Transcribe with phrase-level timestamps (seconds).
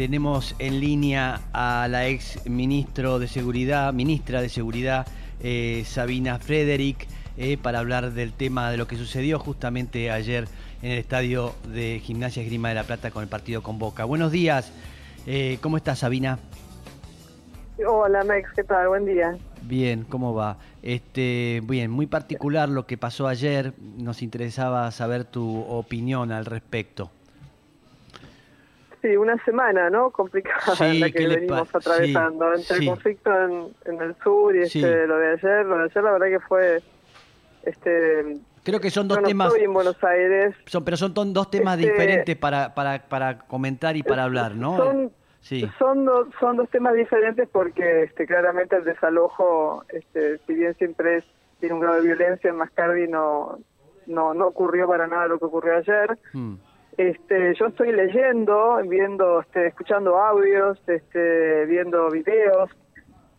[0.00, 5.06] tenemos en línea a la ex ministro de Seguridad, ministra de Seguridad,
[5.42, 10.48] eh, Sabina Frederick, eh, para hablar del tema de lo que sucedió justamente ayer
[10.80, 14.06] en el estadio de Gimnasia Esgrima de la Plata con el partido con Boca.
[14.06, 14.72] Buenos días,
[15.26, 16.38] eh, ¿cómo estás Sabina?
[17.86, 18.88] Hola Mex, ¿qué tal?
[18.88, 19.36] Buen día.
[19.60, 20.56] Bien, ¿cómo va?
[20.82, 23.74] Este, bien, muy particular lo que pasó ayer.
[23.98, 27.10] Nos interesaba saber tu opinión al respecto.
[29.02, 30.10] Sí, una semana, ¿no?
[30.10, 32.54] Complicada la que venimos atravesando.
[32.54, 33.30] entre el conflicto
[33.86, 35.64] en, el sur y este, lo de ayer.
[35.64, 36.82] Lo de ayer, la verdad que fue.
[37.62, 39.54] Este, Creo que son dos temas.
[39.56, 40.54] en Buenos Aires.
[40.66, 44.76] Son, pero son dos temas este, diferentes para, para, para comentar y para hablar, ¿no?
[44.76, 45.66] Son, sí.
[45.78, 51.24] son, dos, son dos temas diferentes porque este, claramente el desalojo, este, si bien siempre
[51.58, 53.58] tiene un grado de violencia, en Mascardi no,
[54.06, 56.18] no, no ocurrió para nada lo que ocurrió ayer.
[56.32, 56.56] Hmm.
[56.96, 62.70] Este, yo estoy leyendo, viendo, este, escuchando audios, este, viendo videos,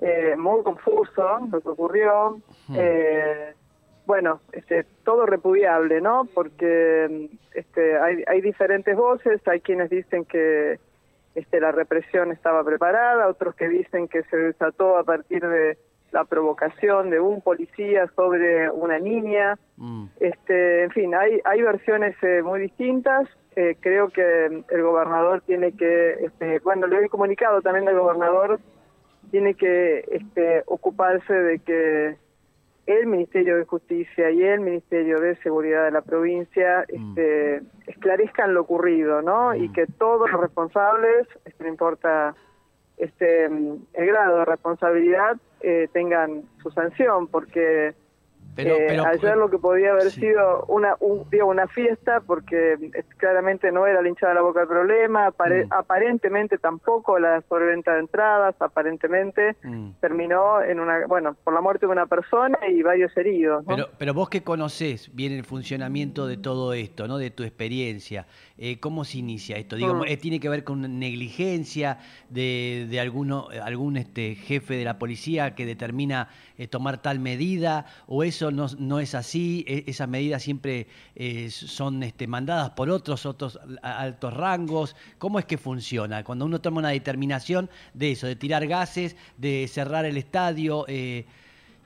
[0.00, 2.40] eh, muy confuso lo que ocurrió.
[2.74, 3.54] Eh,
[4.06, 6.28] bueno, este, todo repudiable, ¿no?
[6.34, 10.78] Porque este, hay, hay diferentes voces, hay quienes dicen que
[11.34, 15.78] este, la represión estaba preparada, otros que dicen que se desató a partir de
[16.14, 19.58] la provocación de un policía sobre una niña.
[19.76, 20.06] Mm.
[20.20, 23.28] Este, en fin, hay, hay versiones eh, muy distintas.
[23.56, 28.60] Eh, creo que el gobernador tiene que, este, bueno, le he comunicado también al gobernador,
[29.32, 32.16] tiene que este, ocuparse de que
[32.86, 37.08] el Ministerio de Justicia y el Ministerio de Seguridad de la provincia mm.
[37.08, 39.52] este, esclarezcan lo ocurrido, ¿no?
[39.56, 39.72] Y mm.
[39.72, 42.36] que todos los responsables, este, no importa
[42.98, 47.94] este, el grado de responsabilidad, eh, tengan su sanción, porque
[48.56, 52.76] eh, ayer lo que podía haber sido una una fiesta, porque
[53.16, 55.72] claramente no era la hinchada de la boca el problema, mm.
[55.72, 59.90] aparentemente tampoco la sobreventa de entradas, aparentemente mm.
[60.00, 63.64] terminó en una, bueno, por la muerte de una persona y varios heridos.
[63.66, 67.18] Pero, pero vos que conocés bien el funcionamiento de todo esto, ¿no?
[67.18, 68.26] De tu experiencia,
[68.56, 69.76] eh, ¿cómo se inicia esto?
[69.76, 70.04] Digo, mm.
[70.06, 71.98] eh, ¿tiene que ver con negligencia
[72.30, 76.28] de, de alguno, algún este, jefe de la policía que determina
[76.70, 82.26] tomar tal medida o eso no, es así, e, esas medidas siempre eh, son este,
[82.26, 84.96] mandadas por otros, otros altos rangos.
[85.18, 86.24] ¿Cómo es que funciona?
[86.24, 91.26] Cuando uno toma una determinación de eso, de tirar gases, de cerrar el estadio, eh,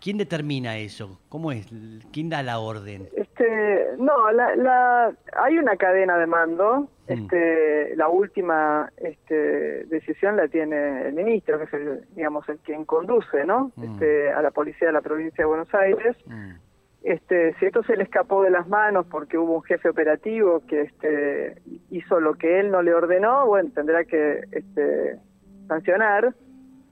[0.00, 1.20] ¿quién determina eso?
[1.28, 1.66] ¿Cómo es?
[2.12, 3.08] ¿Quién da la orden?
[3.36, 6.88] Este, no, la, hay una cadena de mando.
[7.08, 7.12] Mm.
[7.12, 12.84] Este, la última este, decisión la tiene el ministro, que es el, digamos el quien
[12.84, 13.72] conduce, ¿no?
[13.76, 13.84] Mm.
[13.84, 16.16] Este, a la policía de la provincia de Buenos Aires.
[16.26, 16.52] Mm.
[17.02, 20.82] Este, si esto se le escapó de las manos porque hubo un jefe operativo que
[20.82, 25.18] este, hizo lo que él no le ordenó, bueno, tendrá que este,
[25.68, 26.34] sancionar.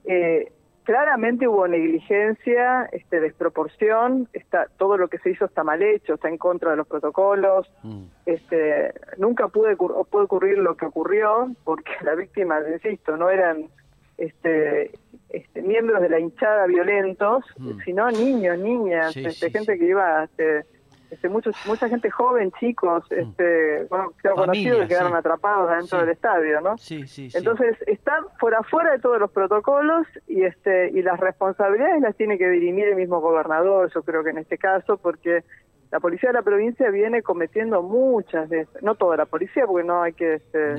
[0.05, 0.51] Eh,
[0.83, 6.29] claramente hubo negligencia, este, desproporción, está, todo lo que se hizo está mal hecho, está
[6.29, 8.03] en contra de los protocolos, mm.
[8.25, 13.69] este, nunca pude, puede ocurrir lo que ocurrió, porque las víctimas, insisto, no eran
[14.17, 14.91] este,
[15.29, 17.79] este, miembros de la hinchada violentos, mm.
[17.85, 20.23] sino niños, niñas, este, gente que iba...
[20.25, 20.65] Este,
[21.13, 23.13] este, muchos, mucha gente joven, chicos, mm.
[23.13, 26.77] este, bueno, conocidos que quedaron atrapados dentro del estadio, ¿no?
[26.77, 32.01] Sí, sí, Entonces, están por afuera de todos los protocolos y este y las responsabilidades
[32.01, 35.43] las tiene que dirimir el mismo gobernador, yo creo que en este caso, porque
[35.91, 40.01] la policía de la provincia viene cometiendo muchas de no toda la policía, porque no
[40.01, 40.75] hay que este,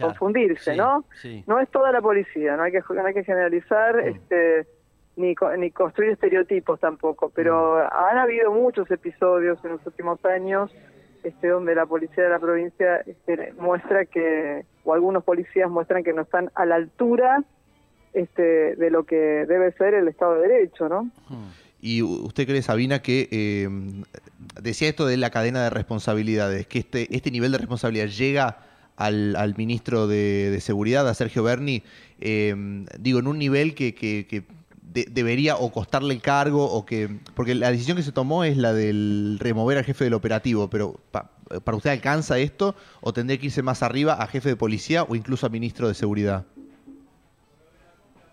[0.00, 1.04] confundirse, ¿no?
[1.46, 4.08] No es toda la policía, no hay que, no hay que generalizar, mm.
[4.08, 4.66] este
[5.16, 8.08] ni, ni construir estereotipos tampoco, pero mm.
[8.10, 10.70] han habido muchos episodios en los últimos años
[11.22, 16.12] este, donde la policía de la provincia este, muestra que, o algunos policías muestran que
[16.12, 17.44] no están a la altura
[18.14, 21.04] este, de lo que debe ser el Estado de Derecho, ¿no?
[21.28, 21.50] Mm.
[21.82, 23.68] ¿Y usted cree, Sabina, que eh,
[24.60, 28.58] decía esto de la cadena de responsabilidades, que este, este nivel de responsabilidad llega
[28.96, 31.82] al, al ministro de, Seguridad, a Sergio Berni,
[32.20, 32.54] eh,
[32.98, 34.44] digo, en un nivel que, que
[34.92, 37.08] debería o costarle el cargo o que...
[37.34, 40.94] Porque la decisión que se tomó es la del remover al jefe del operativo, pero
[41.10, 45.14] ¿para usted alcanza esto o tendría que irse más arriba a jefe de policía o
[45.14, 46.44] incluso a ministro de seguridad?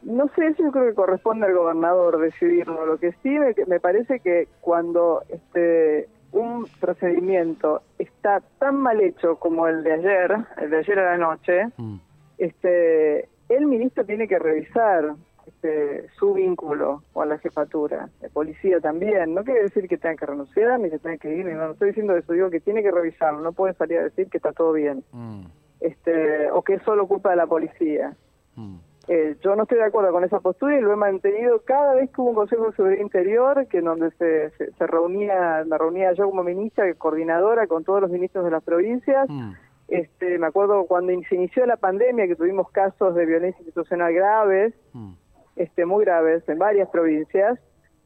[0.03, 2.85] No sé, eso yo creo que corresponde al gobernador decidirlo.
[2.85, 9.37] Lo que sí me, me parece que cuando este un procedimiento está tan mal hecho
[9.37, 11.95] como el de ayer, el de ayer a la noche, mm.
[12.37, 15.15] este el ministro tiene que revisar
[15.57, 19.33] este, su vínculo con la jefatura, de policía también.
[19.33, 22.15] No quiere decir que tenga que renunciar ni que tenga que ir, no, estoy diciendo
[22.15, 25.03] eso, digo que tiene que revisarlo, no puede salir a decir que está todo bien.
[25.11, 25.45] Mm.
[25.79, 28.15] este, o que es solo culpa de la policía.
[28.55, 28.75] Mm.
[29.07, 32.11] Eh, yo no estoy de acuerdo con esa postura y lo he mantenido cada vez
[32.11, 36.11] que hubo un Consejo de Seguridad Interior, que en donde se, se, reunía, me reunía
[36.13, 39.29] yo como ministra, coordinadora con todos los ministros de las provincias.
[39.29, 39.53] Mm.
[39.87, 44.73] Este, me acuerdo cuando se inició la pandemia que tuvimos casos de violencia institucional graves,
[44.93, 45.13] mm.
[45.57, 47.59] Este, muy graves en varias provincias.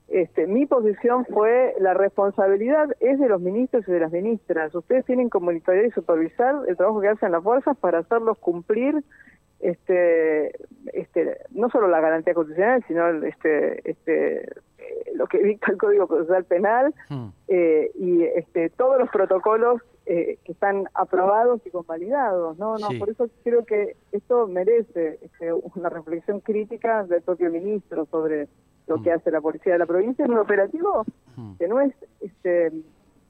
[0.08, 4.76] Este, mi posición fue la responsabilidad es de los ministros y de las ministras.
[4.76, 9.04] Ustedes tienen que monitorear y supervisar el trabajo que hacen las fuerzas para hacerlos cumplir
[9.62, 10.52] este,
[10.94, 16.08] este, no solo la garantía constitucional, sino este, este, eh, lo que dicta el Código
[16.08, 17.28] Procesal Penal hmm.
[17.48, 22.58] eh, y este, todos los protocolos eh, que están aprobados y convalidados.
[22.58, 22.78] ¿no?
[22.78, 28.48] No, Por eso creo que esto merece este, una reflexión crítica del propio ministro sobre
[28.88, 29.18] lo que hmm.
[29.18, 31.06] hace la policía de la provincia en un operativo
[31.36, 31.54] hmm.
[31.58, 32.72] que no es este,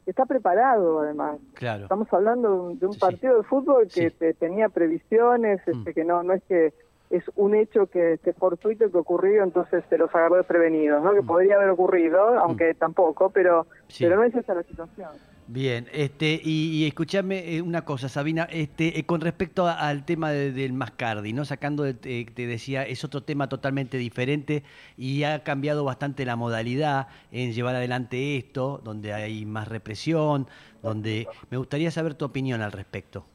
[0.05, 1.39] está preparado además.
[1.53, 1.83] Claro.
[1.83, 5.71] Estamos hablando de un, partido de fútbol que tenía previsiones, mm.
[5.71, 6.73] este, que no no es que
[7.09, 11.13] es un hecho que este, fortuito que ocurrió, entonces se los agarró desprevenidos, ¿no?
[11.13, 11.27] Que mm.
[11.27, 12.77] podría haber ocurrido, aunque mm.
[12.77, 13.67] tampoco, pero
[13.99, 15.09] pero no es esa la situación.
[15.47, 20.71] Bien, este, y, escúchame eh, una cosa, Sabina, este, eh, con respecto al tema del
[20.71, 21.43] Mascardi, ¿no?
[21.43, 24.63] Sacando, de, te decía, es otro tema totalmente diferente
[24.95, 30.47] y ha cambiado bastante la modalidad en llevar adelante esto, donde hay más represión,
[30.81, 33.25] donde me gustaría saber tu opinión al respecto.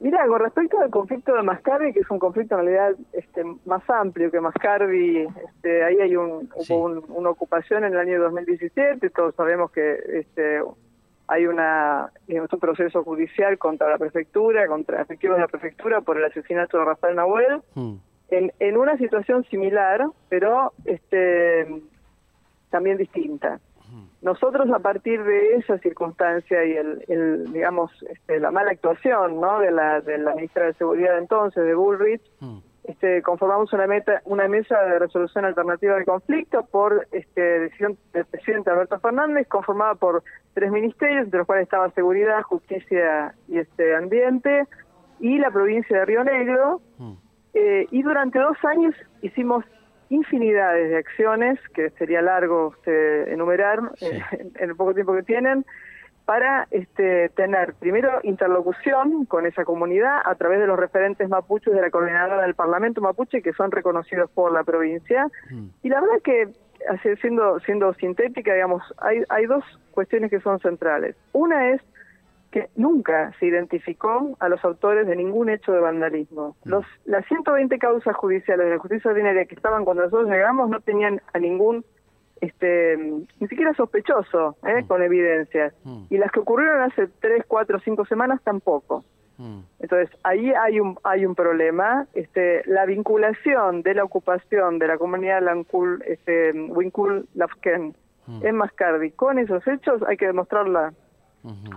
[0.00, 3.88] Mira, con respecto al conflicto de Mascardi, que es un conflicto en realidad este, más
[3.88, 9.34] amplio que Mascardi, este, ahí hay un, hubo una ocupación en el año 2017, todos
[9.34, 10.60] sabemos que este,
[11.28, 16.24] hay una, un proceso judicial contra la prefectura, contra efectivos de la prefectura por el
[16.24, 17.94] asesinato de Rafael Nahuel, hmm.
[18.30, 21.82] en, en una situación similar, pero este,
[22.70, 23.60] también distinta.
[24.24, 29.60] Nosotros a partir de esa circunstancia y el, digamos este, la mala actuación ¿no?
[29.60, 32.56] de la de la ministra de seguridad entonces de Bullrich mm.
[32.84, 38.24] este, conformamos una meta una mesa de resolución alternativa de conflicto por este, decisión del
[38.24, 40.22] presidente Alberto Fernández conformada por
[40.54, 44.64] tres ministerios entre los cuales estaba seguridad justicia y este ambiente
[45.20, 47.12] y la provincia de Río Negro mm.
[47.52, 49.66] eh, y durante dos años hicimos
[50.14, 55.64] infinidades de acciones que sería largo enumerar eh, en, el poco tiempo que tienen
[56.24, 61.82] para este, tener primero interlocución con esa comunidad a través de los referentes mapuches de
[61.82, 65.26] la coordinadora del Parlamento mapuche que son reconocidos por la provincia.
[65.50, 65.66] Mm.
[65.82, 66.48] y la verdad que
[67.20, 71.16] siendo siendo sintética digamos hay hay dos cuestiones que son centrales.
[71.32, 71.82] Una es
[72.54, 76.54] que nunca se identificó a los autores de ningún hecho de vandalismo.
[76.64, 76.68] Mm.
[76.68, 80.78] Los, las 120 causas judiciales de la justicia ordinaria que estaban cuando nosotros llegamos no
[80.78, 81.84] tenían a ningún,
[82.40, 84.82] este, ni siquiera sospechoso, ¿eh?
[84.82, 84.86] Mm.
[84.86, 85.74] con evidencias.
[85.82, 86.04] Mm.
[86.10, 89.04] Y las que ocurrieron hace 3, 4, 5 semanas tampoco.
[89.80, 92.06] Entonces, ahí hay un, hay un problema.
[92.14, 97.96] Este, la vinculación de la ocupación de la comunidad Lancul, este, Wincul Lafken
[98.26, 100.94] en Mascardi con esos hechos hay que demostrarla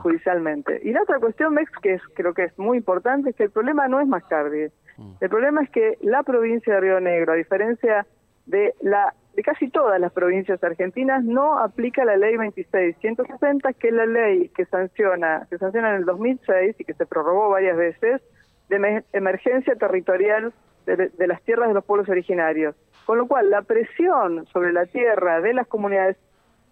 [0.01, 0.79] judicialmente.
[0.83, 3.51] Y la otra cuestión, Mex, que es, creo que es muy importante, es que el
[3.51, 4.67] problema no es Mascardi.
[4.97, 5.11] Mm.
[5.19, 8.05] El problema es que la provincia de Río Negro, a diferencia
[8.45, 13.93] de la de casi todas las provincias argentinas, no aplica la ley 2660, que es
[13.93, 18.19] la ley que sanciona, que sanciona en el 2006 y que se prorrogó varias veces,
[18.67, 20.53] de emergencia territorial
[20.87, 22.75] de, de las tierras de los pueblos originarios.
[23.05, 26.17] Con lo cual, la presión sobre la tierra de las comunidades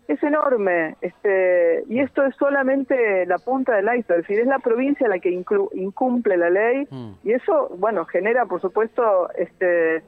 [0.07, 4.59] es enorme, este, y esto es solamente la punta del iceberg, es decir, es la
[4.59, 7.11] provincia la que incumple la ley, mm.
[7.23, 10.03] y eso, bueno, genera, por supuesto, este,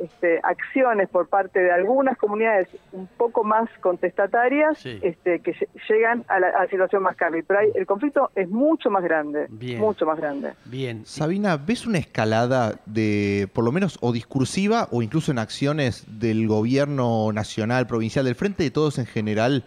[0.00, 5.54] este, acciones por parte de algunas comunidades un poco más contestatarias este, que
[5.88, 7.44] llegan a la, situación más grave.
[7.46, 9.46] Pero el conflicto es mucho más grande,
[9.78, 10.52] mucho más grande.
[10.64, 11.04] Bien.
[11.06, 16.46] Sabina, ¿ves una escalada de, por lo menos, o discursiva o incluso en acciones del
[16.46, 19.64] gobierno nacional, provincial, del Frente de Todos en general?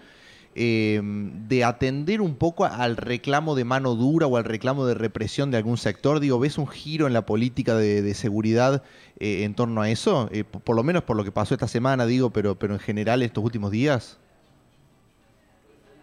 [0.55, 5.49] Em, de atender un poco al reclamo de mano dura o al reclamo de represión
[5.49, 6.19] de algún sector?
[6.19, 8.83] Digo, ¿ves un giro en la política de, seguridad
[9.19, 10.29] eh, en torno a eso?
[10.31, 13.23] Eh, por, lo menos por lo que pasó esta semana, digo, pero, pero en general
[13.23, 14.19] estos últimos días.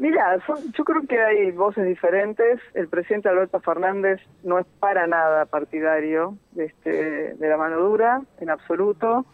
[0.01, 0.39] Mira,
[0.77, 2.59] yo creo que hay voces diferentes.
[2.75, 8.23] El presidente Alberto Fernández no es para nada partidario de, este, de la mano dura,
[8.41, 9.27] en absoluto.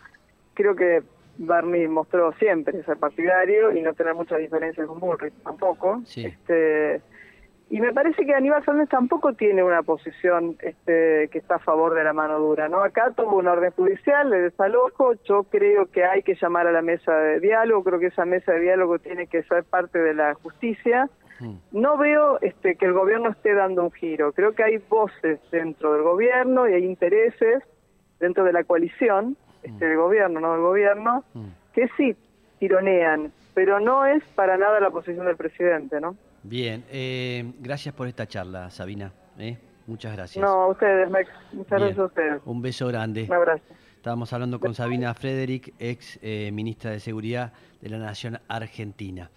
[0.55, 1.03] Creo que
[1.39, 6.03] Barney mostró siempre ser partidario y no tener muchas diferencias con Bullrich tampoco.
[6.15, 7.01] Este,
[7.69, 11.95] y me parece que Aníbal Fernández tampoco tiene una posición este, que está a favor
[11.95, 12.69] de la mano dura.
[12.69, 16.73] no Acá tuvo una orden judicial de desalojo, yo creo que hay que llamar a
[16.73, 20.15] la mesa de diálogo, creo que esa mesa de diálogo tiene que ser parte de
[20.15, 21.55] la justicia, mm.
[21.73, 24.33] no veo este, que el gobierno esté dando un giro.
[24.33, 27.65] Creo que hay voces dentro del gobierno y hay intereses
[28.21, 29.89] dentro de la coalición, este, mm.
[29.89, 31.47] del gobierno, no del gobierno, mm.
[31.75, 32.17] que sí
[32.59, 36.17] tironean, pero no es para nada la posición del presidente, ¿no?
[36.43, 39.13] Bien, eh, gracias por esta charla, Sabina.
[39.39, 39.59] ¿eh?
[39.87, 40.43] Muchas gracias.
[40.43, 41.29] No, a ustedes, Max.
[41.53, 42.43] Muchas gracias a ustedes.
[42.45, 43.25] Un beso grande.
[43.25, 43.63] Un abrazo.
[43.97, 49.31] Estábamos hablando con Sabina Frederick, ex eh, ministra de Seguridad de la Nación Argentina.